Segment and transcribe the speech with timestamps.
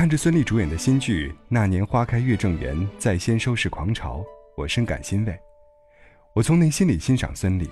[0.00, 4.24] 看着孙俪主演的新剧《那年花开月正圆》在先收视狂潮，
[4.56, 5.40] 我深感欣慰。
[6.32, 7.68] 我从内心里欣赏孙俪，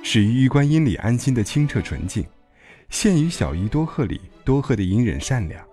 [0.00, 2.24] 始于玉观音里安心的清澈纯净，
[2.90, 5.66] 陷于小姨多鹤里多鹤的隐忍善良，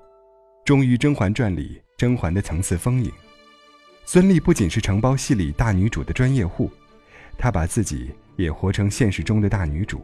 [0.66, 3.12] 终于《甄嬛传》里甄嬛的层次丰盈。
[4.04, 6.72] 孙俪不仅是承包戏里大女主的专业户，
[7.38, 10.04] 她把自己也活成现实中的大女主。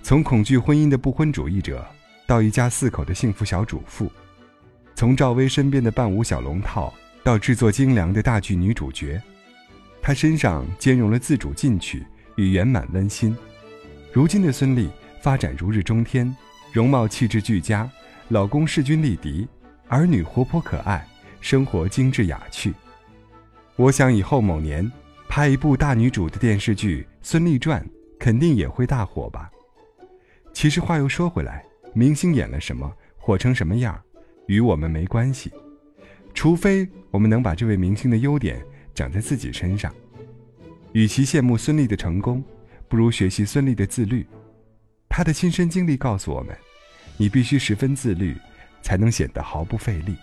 [0.00, 1.86] 从恐惧婚姻的不婚主义者，
[2.26, 4.06] 到一家四口的幸福小主妇；
[4.96, 9.20] 从赵薇身边的伴舞小龙套，到制作精良的大剧女主角，
[10.00, 12.02] 她身上兼容了自主进取
[12.36, 13.36] 与圆满温馨。
[14.10, 14.88] 如今的孙俪
[15.20, 16.34] 发展如日中天，
[16.72, 17.86] 容貌气质俱佳，
[18.28, 19.46] 老公势均力敌，
[19.88, 21.06] 儿女活泼可爱，
[21.42, 22.72] 生活精致雅趣。
[23.76, 24.90] 我想以后某年
[25.28, 27.84] 拍一部大女主的电视剧《孙俪传》，
[28.18, 29.50] 肯定也会大火吧。
[30.54, 34.02] 其实话又说回来，明星演了什么，火成什么样，
[34.46, 35.52] 与我们没关系，
[36.34, 38.62] 除非我们能把这位明星的优点
[38.94, 39.94] 长在自己身上。
[40.92, 42.42] 与其羡慕孙俪的成功，
[42.88, 44.26] 不如学习孙俪的自律。
[45.08, 46.56] 她的亲身经历告诉我们，
[47.16, 48.36] 你必须十分自律，
[48.82, 50.16] 才能显得毫不费力。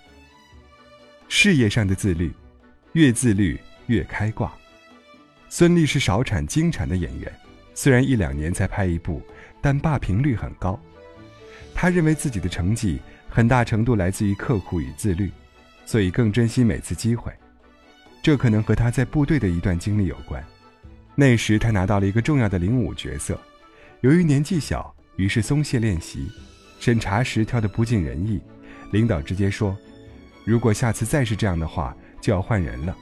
[1.28, 2.32] 事业上的自律。
[2.94, 4.54] 越自律越开挂。
[5.50, 7.34] 孙俪是少产精产的演员，
[7.74, 9.20] 虽然一两年才拍一部，
[9.60, 10.80] 但霸屏率很高。
[11.74, 13.00] 她认为自己的成绩
[13.36, 15.28] 很大程度来自于刻苦与自律，
[15.88, 17.34] 所以更珍惜每次机会。
[18.22, 20.44] 这可能和他在部队的一段经历有关。
[21.16, 23.36] 那时他拿到了一个重要的领舞角色，
[24.02, 26.30] 由于年纪小，于是松懈练习。
[26.80, 28.40] 审查时挑得不尽人意，
[28.92, 29.75] 领导直接说
[30.45, 32.95] ：“如果下次再是这样的话。”就要换人了，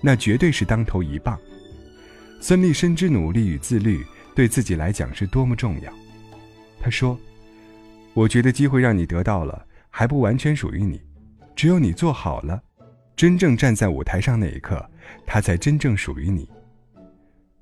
[0.00, 1.38] 那绝对是当头一棒。
[2.40, 5.92] 孙俪深知努力与自律对自己来讲是多么重要。
[6.80, 7.16] 她说
[8.14, 11.02] ：“我觉得机会让你得到了，还不完全属于你，
[11.56, 12.62] 只有你做好了，
[13.16, 14.88] 真正站在舞台上那一刻，
[15.26, 16.48] 它才真正属于你。”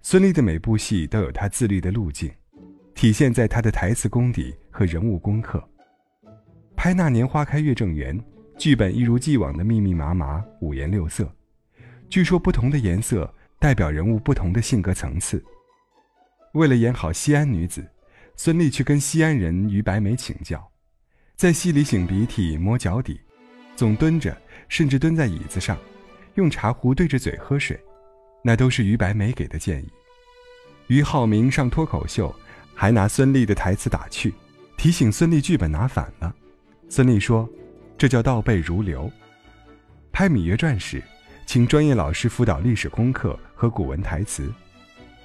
[0.02, 2.30] 孙俪的每部戏都有她自律的路径，
[2.94, 5.62] 体现在她的台词功底和人物功课。
[6.76, 8.18] 拍《那年花开月正圆》。
[8.58, 11.28] 剧本一如既往的密密麻麻，五颜六色。
[12.08, 15.42] 据说不同的颜色代表人物不同的性格层次。
[16.52, 17.84] 为了演好西安女子，
[18.36, 20.70] 孙俪去跟西安人于白眉请教，
[21.36, 23.20] 在戏里擤鼻涕、摸脚底，
[23.76, 24.36] 总蹲着，
[24.68, 25.78] 甚至蹲在椅子上，
[26.34, 27.78] 用茶壶对着嘴喝水，
[28.42, 29.88] 那都是于白眉给的建议。
[30.88, 32.34] 于浩明上脱口秀，
[32.74, 34.32] 还拿孙俪的台词打趣，
[34.76, 36.34] 提醒孙俪剧本拿反了。
[36.88, 37.48] 孙俪说。
[37.98, 39.08] 这叫倒背如流。
[40.10, 41.00] 拍《芈月传》时，
[41.46, 44.52] 请专业老师辅导历史功课和古文台词。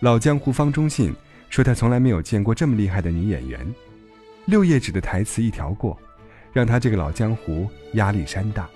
[0.02, 1.12] 老江湖方中信
[1.50, 3.66] 说他从来没有见过这么厉害的女演员，
[4.46, 5.98] 六页纸的台词一条过，
[6.54, 8.70] 让他这个老江湖压力山大。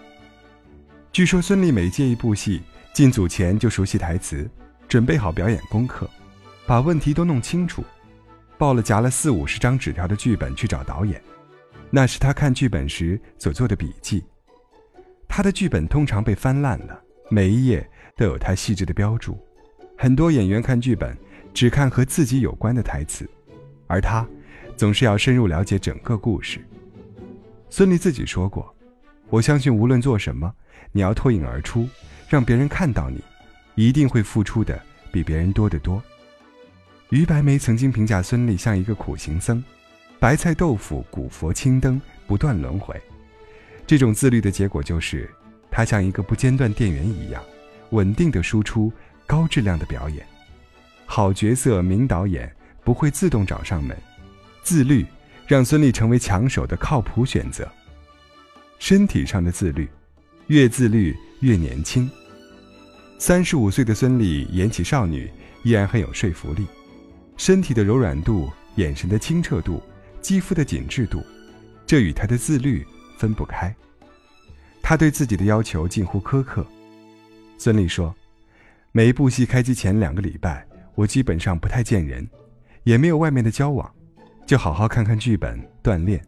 [1.11, 2.61] 据说孙俪每接一部戏，
[2.93, 4.49] 进组前就熟悉台词，
[4.87, 6.09] 准备好表演功课，
[6.65, 7.83] 把问题都弄清楚，
[8.57, 11.21] 抱了夹了四五十张纸条的剧本去找导演。
[11.89, 14.23] 那是他看剧本时所做的笔记。
[15.27, 16.97] 他的剧本通常被翻烂了，
[17.29, 19.37] 每一页都有他细致的标注。
[19.97, 21.17] 很多演员看剧本
[21.53, 23.29] 只看和自己有关的台词，
[23.87, 24.27] 而他
[24.75, 26.59] 总是要深入了解整个故事。
[27.69, 28.75] 孙俪自己说过
[29.29, 30.53] ：“我相信无论做什么，
[30.91, 31.87] 你要脱颖而出，
[32.27, 33.23] 让别人看到你，
[33.75, 34.81] 一定会付出的
[35.11, 36.01] 比别人多得多。”
[37.09, 39.63] 于白眉曾经评价孙俪像一个苦行僧。
[40.19, 42.95] 白菜豆腐，古佛青灯，不断轮回。
[43.87, 45.29] 这种自律的结果就是，
[45.69, 47.43] 他像一个不间断电源一样，
[47.89, 48.93] 稳定的输出
[49.25, 50.25] 高质量的表演。
[51.11, 52.49] 好角色、名导演
[52.85, 53.97] 不会自动找上门。
[54.63, 55.05] 自律
[55.45, 57.69] 让孙俪成为抢手的靠谱选择。
[58.79, 59.89] 身体上的自律，
[60.47, 62.09] 越自律越年轻。
[63.19, 65.29] 三十五岁的孙俪演起少女
[65.63, 66.65] 依然很有说服力，
[67.35, 69.83] 身体的柔软度，眼神的清澈度。
[70.21, 71.21] 肌肤的紧致度，
[71.85, 72.85] 这与她的自律
[73.17, 73.75] 分不开。
[74.81, 76.65] 他对自己的要求近乎苛刻。
[77.57, 78.15] 孙俪说
[78.93, 80.65] ：“每一部戏开机前两个礼拜，
[80.95, 82.27] 我基本上不太见人，
[82.83, 83.91] 也没有外面的交往，
[84.45, 86.21] 就好好看看剧本，锻炼。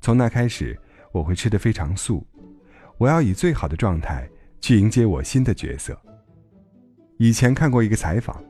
[0.00, 0.78] 从那开始，
[1.12, 2.26] 我会吃得非常素，
[2.98, 4.28] 我要以最好的状态
[4.60, 5.98] 去迎接我新的角色。”
[7.18, 8.42] 以前看过一个采访，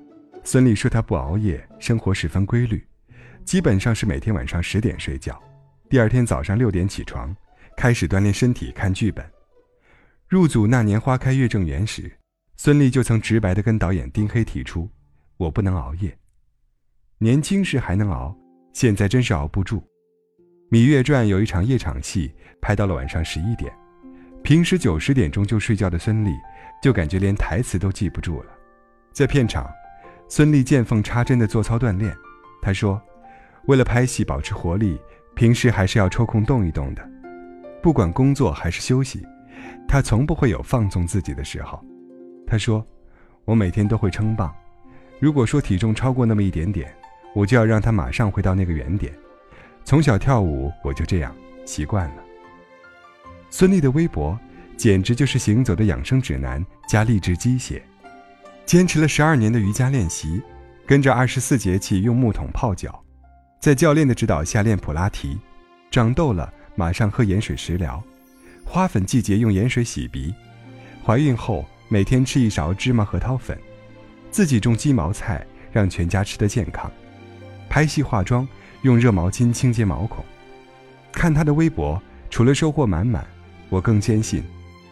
[0.44, 2.82] 孙俪说她不熬夜，生活十分规律。
[3.44, 5.38] 基本上是每天晚上十点睡觉，
[5.90, 7.36] 第二天早上六点起床，
[7.76, 9.28] 开始锻炼身体、看剧本。
[10.28, 12.10] 入组那年花开月正圆时，
[12.56, 14.88] 孙俪就曾直白地跟导演丁黑提出
[15.36, 16.16] ：“我不能熬夜。
[17.18, 18.36] 年轻时还能熬，
[18.72, 19.82] 现在真是熬不住。”
[20.70, 23.72] 芈月传》有一场夜场戏，拍到了晚上十一点。
[24.42, 26.34] 平时九十点钟就睡觉的孙俪，
[26.82, 28.50] 就感觉连台词都记不住了。
[29.12, 29.70] 在片场，
[30.28, 32.16] 孙俪见缝插针的做操锻炼。
[32.60, 33.00] 她说
[33.68, 34.98] ：“为了拍戏保持活力，
[35.36, 37.08] 平时还是要抽空动一动的。
[37.82, 39.22] 不管工作还是休息，
[39.86, 41.78] 她从不会有放纵自己的时候。”
[42.46, 42.84] 她说
[43.44, 44.52] ：“我每天都会称磅，
[45.22, 46.92] 如果说体重超过那么一点点，
[47.32, 49.14] 我就要让他马上回到那个原点。
[49.84, 51.32] 从小跳舞我就这样
[51.64, 52.24] 习惯了。”
[53.48, 54.36] 孙俪的微博
[54.76, 57.80] 简直就是行走的养生指南加励志鸡血。
[58.66, 60.42] 坚持了十二年的瑜伽练习，
[60.84, 63.00] 跟着二十四节气用木桶泡脚，
[63.60, 65.38] 在教练的指导下练普拉提，
[65.88, 68.02] 长痘了马上喝盐水食疗，
[68.64, 70.34] 花粉季节用盐水洗鼻，
[71.06, 73.56] 怀孕后每天吃一勺芝麻核桃粉，
[74.32, 76.90] 自己种鸡毛菜让全家吃得健康，
[77.68, 78.48] 拍戏化妆
[78.80, 80.24] 用热毛巾清洁毛孔。
[81.12, 83.24] 看他的微博，除了收获满满。
[83.68, 84.42] 我更坚信，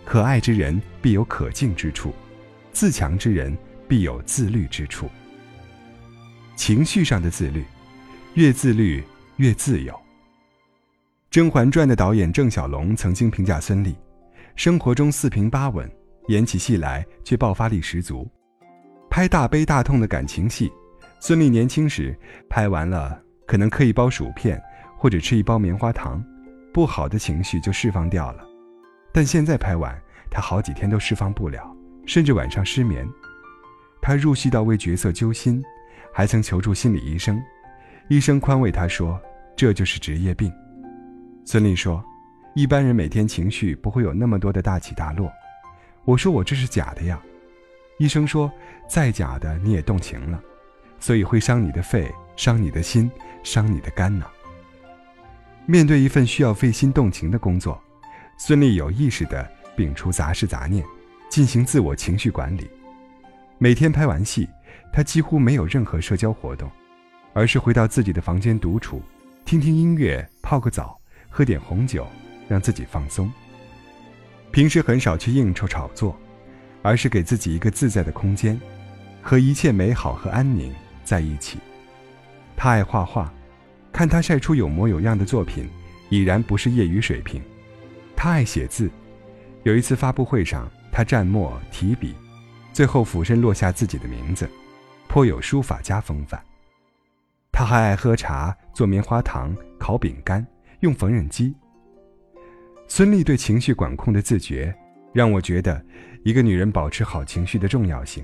[0.04, 2.14] 可爱之人必有可敬之处，
[2.72, 3.56] 自强之人
[3.88, 5.08] 必有自律之处。
[6.56, 7.64] 情绪上的自律，
[8.34, 9.02] 越自律
[9.36, 9.92] 越自由。
[11.30, 13.94] 《甄嬛传》的导演郑晓龙曾经评价孙俪：
[14.56, 15.90] 生活中四平八稳，
[16.28, 18.26] 演起戏来却爆发力十足。
[19.10, 20.72] 拍大悲大痛的感情戏，
[21.18, 22.16] 孙俪年轻时
[22.48, 24.62] 拍完了，可能嗑一包薯片
[24.96, 26.24] 或者吃一包棉花糖，
[26.72, 28.46] 不好的情绪就释放掉了。
[29.12, 31.76] 但现在拍完，他好几天都释放不了，
[32.06, 33.04] 甚至晚上失眠。
[34.00, 35.60] 他入戏到为角色揪心，
[36.14, 37.42] 还曾求助心理医生，
[38.08, 39.20] 医生宽慰他说
[39.56, 40.52] ：“这就是职业病。”
[41.44, 42.02] 孙俪说
[42.54, 45.28] ：“一般人每天情绪不会有那么多的大起大落。”
[46.06, 47.20] 我说：“我这是假的呀。”
[48.00, 48.50] 医生说
[48.88, 50.42] ：“再假的你也动情了，
[50.98, 53.10] 所以会伤你的肺，伤你的心，
[53.42, 54.24] 伤你的肝呢。”
[55.68, 57.78] 面对一份需要费心动情的工作。
[58.38, 60.82] 孙俪有意识地摒除杂事杂念，
[61.28, 62.70] 进行自我情绪管理。
[63.58, 64.48] 每天拍完戏，
[64.94, 66.70] 她几乎没有任何社交活动，
[67.34, 69.02] 而是回到自己的房间独处，
[69.44, 70.98] 听听音乐，泡个澡，
[71.28, 72.06] 喝点红酒，
[72.48, 73.30] 让自己放松。
[74.50, 76.18] 平时很少去应酬炒作，
[76.82, 78.60] 而是给自己一个自在的空间，
[79.22, 80.72] 和一切美好和安宁
[81.04, 81.58] 在一起。
[82.56, 83.32] 他爱画画，
[83.92, 85.68] 看他晒出有模有样的作品，
[86.08, 87.42] 已然不是业余水平。
[88.14, 88.90] 他爱写字，
[89.62, 92.14] 有一次发布会上，他蘸墨提笔，
[92.72, 94.48] 最后俯身落下自己的名字，
[95.08, 96.42] 颇有书法家风范。
[97.52, 100.46] 他还爱喝茶、做棉花糖、烤饼干、
[100.80, 101.54] 用缝纫机。
[102.88, 104.74] 孙俪对情绪管控的自觉，
[105.12, 105.82] 让我觉得
[106.22, 108.22] 一个女人保持好情绪的重要性，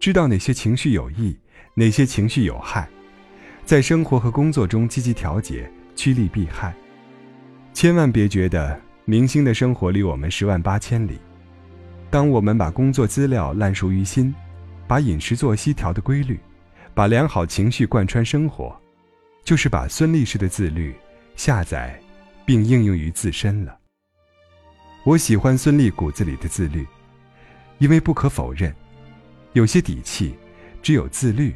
[0.00, 1.36] 知道哪些情绪有益，
[1.74, 2.88] 哪些情绪有害，
[3.64, 6.74] 在生活和工作中积极调节，趋利避害，
[7.72, 8.80] 千万别觉得。
[9.04, 11.18] 明星的生活离我们十万八千里。
[12.08, 14.32] 当我们把工作资料烂熟于心，
[14.86, 16.38] 把饮食作息调得规律，
[16.94, 18.72] 把良好情绪贯穿生活，
[19.42, 20.94] 就是把孙俪式的自律
[21.34, 22.00] 下载
[22.46, 23.76] 并应用于自身了。
[25.02, 26.86] 我喜欢孙俪骨子里的自律，
[27.78, 28.74] 因为不可否认，
[29.52, 30.34] 有些底气，
[30.82, 31.54] 只有自律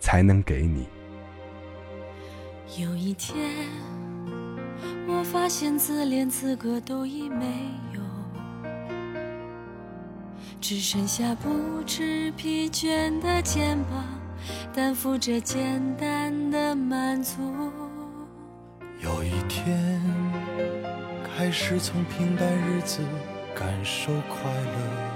[0.00, 0.86] 才能给你。
[2.78, 3.36] 有一天。
[5.08, 7.46] 我发现自怜资格都已没
[7.94, 8.00] 有，
[10.60, 14.04] 只剩下不知疲倦的肩膀，
[14.74, 17.40] 担负着简单的满足。
[19.00, 20.02] 有一天，
[21.36, 22.98] 开始从平淡日子
[23.54, 25.15] 感受快乐，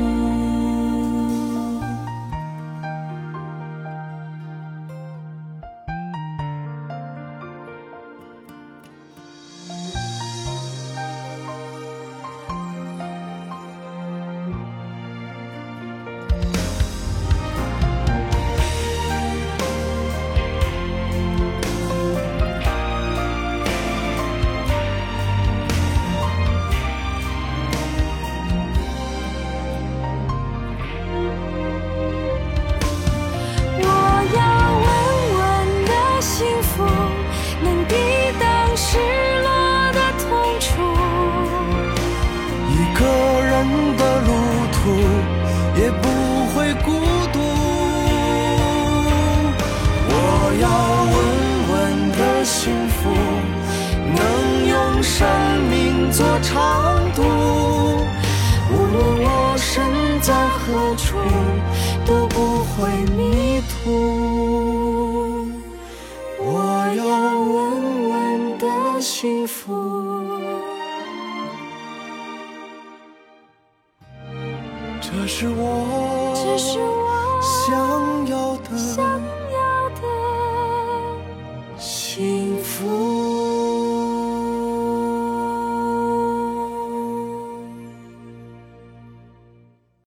[69.41, 69.73] 幸福。
[75.01, 78.77] 这是我，这是我想要的